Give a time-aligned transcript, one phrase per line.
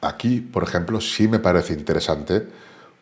[0.00, 2.46] Aquí, por ejemplo, sí me parece interesante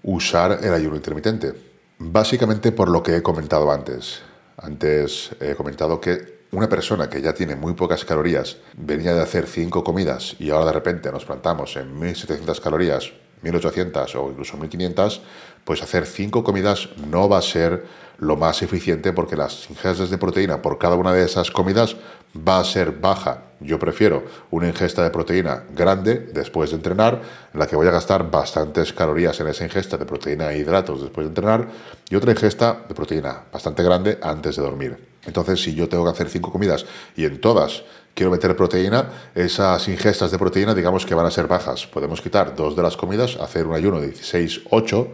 [0.03, 1.53] usar el ayuno intermitente.
[1.99, 4.21] Básicamente por lo que he comentado antes.
[4.57, 9.47] Antes he comentado que una persona que ya tiene muy pocas calorías venía de hacer
[9.47, 13.13] cinco comidas y ahora de repente nos plantamos en 1700 calorías,
[13.43, 15.23] 1800 o incluso 1500,
[15.65, 17.85] pues hacer cinco comidas no va a ser
[18.19, 21.97] lo más eficiente porque las ingestas de proteína por cada una de esas comidas
[22.37, 23.45] va a ser baja.
[23.61, 27.23] Yo prefiero una ingesta de proteína grande después de entrenar,
[27.53, 31.03] en la que voy a gastar bastantes calorías en esa ingesta de proteína e hidratos
[31.03, 31.69] después de entrenar,
[32.09, 35.09] y otra ingesta de proteína bastante grande antes de dormir.
[35.27, 36.87] Entonces, si yo tengo que hacer cinco comidas
[37.17, 37.83] y en todas
[38.19, 41.87] quiero meter proteína, esas ingestas de proteína digamos que van a ser bajas.
[41.87, 45.07] Podemos quitar dos de las comidas, hacer un ayuno de 16-8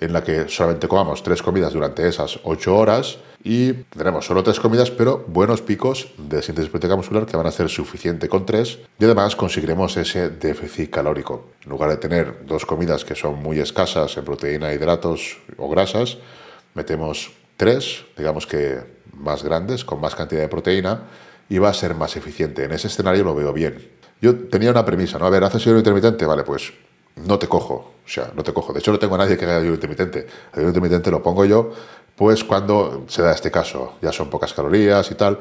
[0.00, 4.58] en la que solamente comamos tres comidas durante esas ocho horas y tendremos solo tres
[4.58, 8.80] comidas, pero buenos picos de síntesis proteica muscular que van a ser suficiente con tres
[8.98, 11.50] y además conseguiremos ese déficit calórico.
[11.62, 16.18] En lugar de tener dos comidas que son muy escasas en proteína, hidratos o grasas,
[16.74, 18.80] metemos tres, digamos que
[19.12, 21.02] más grandes, con más cantidad de proteína
[21.48, 22.64] y va a ser más eficiente.
[22.64, 23.90] En ese escenario lo veo bien.
[24.20, 25.26] Yo tenía una premisa, ¿no?
[25.26, 26.26] A ver, ¿haces ayuno intermitente?
[26.26, 26.72] Vale, pues
[27.16, 27.94] no te cojo.
[28.04, 28.72] O sea, no te cojo.
[28.72, 30.20] De hecho, no tengo a nadie que haga ayuno intermitente.
[30.52, 31.72] El ayuno intermitente lo pongo yo,
[32.16, 33.94] pues cuando se da este caso.
[34.02, 35.38] Ya son pocas calorías y tal.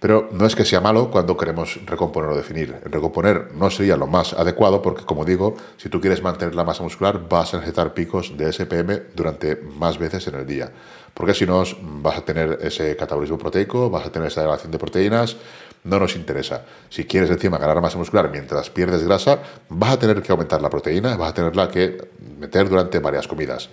[0.00, 2.80] Pero no es que sea malo cuando queremos recomponer o definir.
[2.84, 6.84] recomponer no sería lo más adecuado porque, como digo, si tú quieres mantener la masa
[6.84, 10.70] muscular, vas a necesitar picos de SPM durante más veces en el día.
[11.14, 14.78] Porque si no, vas a tener ese catabolismo proteico, vas a tener esa elevación de
[14.78, 15.36] proteínas,
[15.82, 16.64] no nos interesa.
[16.90, 20.70] Si quieres encima ganar masa muscular mientras pierdes grasa, vas a tener que aumentar la
[20.70, 21.98] proteína, vas a tenerla que
[22.38, 23.68] meter durante varias comidas.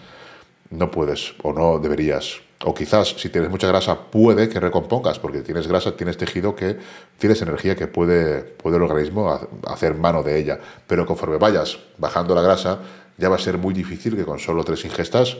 [0.71, 2.41] No puedes o no deberías.
[2.67, 6.77] O quizás si tienes mucha grasa puede que recompongas, porque tienes grasa, tienes tejido que
[7.19, 10.59] tienes energía que puede, puede el organismo hacer mano de ella.
[10.87, 12.79] Pero conforme vayas bajando la grasa,
[13.17, 15.37] ya va a ser muy difícil que con solo tres ingestas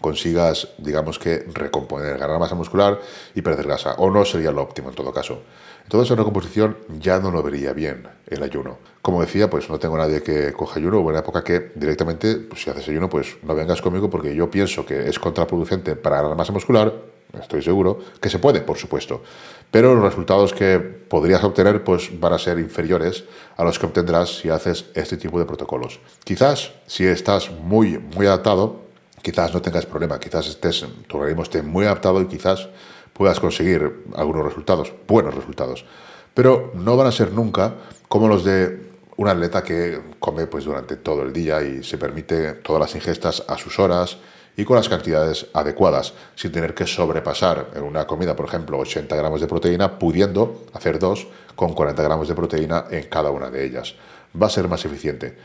[0.00, 3.00] consigas, digamos que, recomponer, ganar masa muscular
[3.34, 3.94] y perder grasa.
[3.94, 5.42] O no sería lo óptimo en todo caso.
[5.84, 8.78] Entonces, en una composición ya no lo vería bien el ayuno.
[9.02, 12.62] Como decía, pues no tengo nadie que coja ayuno, o en época que directamente, pues,
[12.62, 16.36] si haces ayuno, pues no vengas conmigo porque yo pienso que es contraproducente para ganar
[16.36, 16.92] masa muscular,
[17.40, 19.22] estoy seguro, que se puede, por supuesto.
[19.70, 23.24] Pero los resultados que podrías obtener pues van a ser inferiores
[23.56, 26.00] a los que obtendrás si haces este tipo de protocolos.
[26.24, 28.84] Quizás si estás muy, muy adaptado,
[29.22, 32.68] quizás no tengas problema, quizás estés, tu organismo esté muy adaptado y quizás
[33.14, 35.86] puedas conseguir algunos resultados, buenos resultados.
[36.34, 37.74] Pero no van a ser nunca
[38.08, 42.54] como los de un atleta que come pues, durante todo el día y se permite
[42.54, 44.18] todas las ingestas a sus horas
[44.56, 49.16] y con las cantidades adecuadas, sin tener que sobrepasar en una comida, por ejemplo, 80
[49.16, 51.26] gramos de proteína, pudiendo hacer dos
[51.56, 53.94] con 40 gramos de proteína en cada una de ellas.
[54.40, 55.36] Va a ser más eficiente.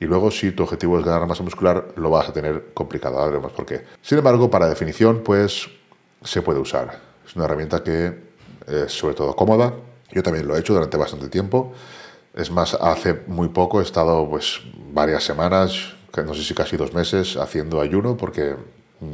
[0.00, 3.18] Y luego, si tu objetivo es ganar masa muscular, lo vas a tener complicado.
[3.18, 3.84] Ahora veremos por qué.
[4.02, 5.68] Sin embargo, para definición, pues
[6.22, 7.13] se puede usar.
[7.26, 8.18] Es una herramienta que
[8.66, 9.74] es sobre todo cómoda.
[10.10, 11.72] Yo también lo he hecho durante bastante tiempo.
[12.34, 14.60] Es más, hace muy poco he estado pues
[14.92, 18.56] varias semanas, no sé si casi dos meses, haciendo ayuno porque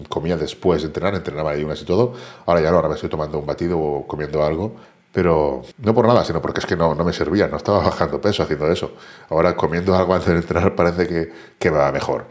[0.08, 2.14] comía después de entrenar, entrenaba ayunas y todo.
[2.46, 4.76] Ahora ya no, ahora me estoy tomando un batido o comiendo algo.
[5.12, 8.20] Pero no por nada, sino porque es que no, no me servía, no estaba bajando
[8.20, 8.92] peso haciendo eso.
[9.28, 12.26] Ahora comiendo algo antes de entrenar parece que, que me va mejor.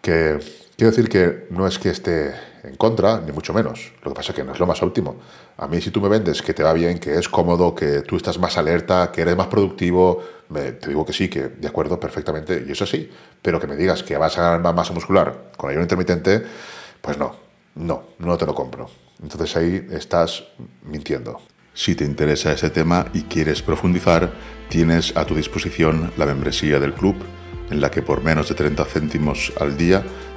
[0.00, 0.38] Que
[0.76, 2.34] quiero decir que no es que esté
[2.66, 3.92] en contra, ni mucho menos.
[4.02, 5.16] Lo que pasa es que no es lo más óptimo.
[5.56, 8.16] A mí si tú me vendes que te va bien, que es cómodo, que tú
[8.16, 10.22] estás más alerta, que eres más productivo,
[10.52, 13.10] te digo que sí, que de acuerdo perfectamente, y eso sí,
[13.40, 16.42] pero que me digas que vas a ganar más masa muscular con ayuno intermitente,
[17.00, 17.36] pues no,
[17.76, 18.90] no, no te lo compro.
[19.22, 20.44] Entonces ahí estás
[20.82, 21.40] mintiendo.
[21.72, 24.32] Si te interesa ese tema y quieres profundizar,
[24.68, 27.16] tienes a tu disposición la membresía del club
[27.70, 30.04] en la que por menos de 30 céntimos al día